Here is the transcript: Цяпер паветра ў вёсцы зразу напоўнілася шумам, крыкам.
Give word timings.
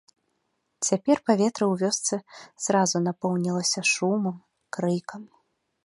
Цяпер 0.87 1.17
паветра 1.29 1.65
ў 1.67 1.73
вёсцы 1.83 2.15
зразу 2.69 2.97
напоўнілася 3.09 3.81
шумам, 3.93 4.35
крыкам. 4.77 5.21